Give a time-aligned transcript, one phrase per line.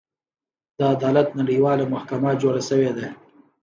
[0.77, 3.07] د عدالت نړیواله محکمه جوړه شوې ده.